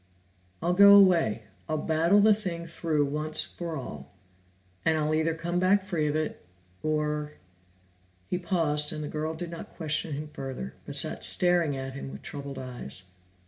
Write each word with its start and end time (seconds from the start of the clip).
"I'll 0.63 0.73
go 0.73 0.95
away. 0.95 1.43
I'll 1.69 1.77
battle 1.77 2.19
the 2.19 2.33
thing 2.33 2.65
through 2.65 3.05
once 3.05 3.43
for 3.43 3.75
all, 3.75 4.11
and 4.83 4.97
I'll 4.97 5.13
either 5.13 5.35
come 5.35 5.59
back 5.59 5.83
free 5.83 6.07
of 6.07 6.15
it 6.15 6.43
or" 6.81 7.33
He 8.31 8.39
paused 8.39 8.91
and 8.91 9.03
the 9.03 9.07
girl 9.07 9.35
did 9.35 9.51
not 9.51 9.75
question 9.77 10.13
him 10.13 10.31
further, 10.33 10.73
but 10.87 10.95
sat 10.95 11.23
staring 11.23 11.77
at 11.77 11.93
him 11.93 12.11
with 12.11 12.23
troubled 12.23 12.57
eyes. 12.57 13.03